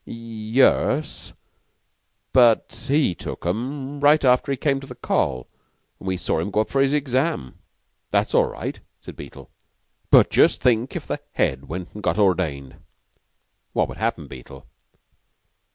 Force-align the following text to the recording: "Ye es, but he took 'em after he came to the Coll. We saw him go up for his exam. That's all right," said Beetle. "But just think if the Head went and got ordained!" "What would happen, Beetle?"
"Ye 0.03 0.59
es, 0.63 1.31
but 2.33 2.85
he 2.87 3.13
took 3.13 3.45
'em 3.45 4.03
after 4.03 4.51
he 4.51 4.57
came 4.57 4.79
to 4.79 4.87
the 4.87 4.95
Coll. 4.95 5.47
We 5.99 6.17
saw 6.17 6.39
him 6.39 6.49
go 6.49 6.61
up 6.61 6.69
for 6.69 6.81
his 6.81 6.91
exam. 6.91 7.59
That's 8.09 8.33
all 8.33 8.45
right," 8.47 8.79
said 8.99 9.15
Beetle. 9.15 9.51
"But 10.09 10.31
just 10.31 10.59
think 10.59 10.95
if 10.95 11.05
the 11.05 11.19
Head 11.33 11.65
went 11.65 11.93
and 11.93 12.01
got 12.01 12.17
ordained!" 12.17 12.77
"What 13.73 13.87
would 13.89 13.97
happen, 13.97 14.27
Beetle?" 14.27 14.65